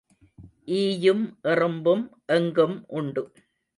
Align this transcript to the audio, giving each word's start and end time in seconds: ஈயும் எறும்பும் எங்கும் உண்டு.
ஈயும் 0.75 1.37
எறும்பும் 1.43 2.03
எங்கும் 2.25 2.85
உண்டு. 2.87 3.23